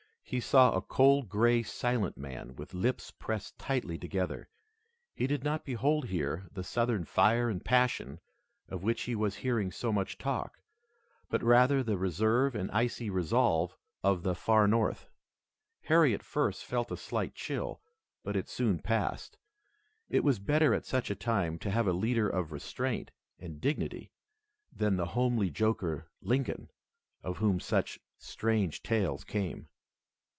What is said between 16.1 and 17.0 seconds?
at first felt a